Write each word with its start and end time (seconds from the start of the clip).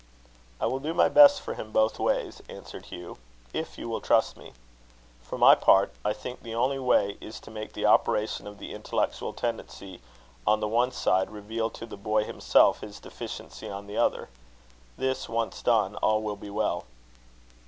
"I 0.59 0.65
will 0.65 0.79
do 0.79 0.95
my 0.95 1.09
best 1.09 1.41
for 1.41 1.53
him 1.53 1.71
both 1.71 1.99
ways," 1.99 2.41
answered 2.49 2.85
Hugh, 2.87 3.19
"if 3.53 3.77
you 3.77 3.87
will 3.87 4.01
trust 4.01 4.35
me. 4.35 4.53
For 5.21 5.37
my 5.37 5.53
part, 5.53 5.93
I 6.03 6.11
think 6.11 6.41
the 6.41 6.55
only 6.55 6.79
way 6.79 7.19
is 7.21 7.39
to 7.41 7.51
make 7.51 7.73
the 7.73 7.85
operation 7.85 8.47
of 8.47 8.57
the 8.57 8.73
intellectual 8.73 9.31
tendency 9.31 10.01
on 10.47 10.59
the 10.59 10.67
one 10.67 10.89
side, 10.91 11.29
reveal 11.29 11.69
to 11.69 11.85
the 11.85 11.97
boy 11.97 12.23
himself 12.23 12.79
his 12.81 12.99
deficiency 12.99 13.69
on 13.69 13.85
the 13.85 13.97
other. 13.97 14.29
This 14.97 15.29
once 15.29 15.61
done, 15.61 15.95
all 15.97 16.23
will 16.23 16.35
be 16.35 16.49
well." 16.49 16.85